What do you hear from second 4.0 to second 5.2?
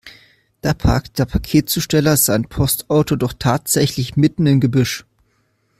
mitten im Gebüsch!